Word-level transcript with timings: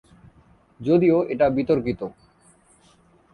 যদিও 0.79 1.17
এটা 1.25 1.45
বিতর্কিত। 1.49 2.01